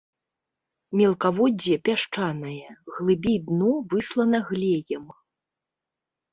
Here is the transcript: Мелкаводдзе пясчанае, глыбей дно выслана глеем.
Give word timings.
Мелкаводдзе 1.01 1.75
пясчанае, 1.89 2.67
глыбей 2.95 3.39
дно 3.53 3.71
выслана 3.95 4.39
глеем. 4.51 5.05